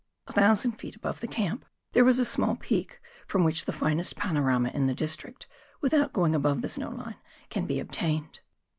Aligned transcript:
A 0.25 0.33
thousand 0.33 0.79
feet 0.79 0.95
above 0.95 1.19
the 1.19 1.27
camp 1.27 1.63
there 1.91 2.03
was 2.03 2.17
a 2.17 2.25
small 2.25 2.55
peak, 2.55 2.99
from 3.27 3.43
which 3.43 3.65
the 3.65 3.71
finest 3.71 4.15
panorama 4.15 4.69
in 4.73 4.87
the 4.87 4.95
district— 4.95 5.45
without 5.83 6.11
going 6.11 6.33
above 6.33 6.63
the 6.63 6.69
snow 6.69 6.89
line— 6.89 7.17
can 7.51 7.67
be 7.67 7.79
obtained. 7.79 8.39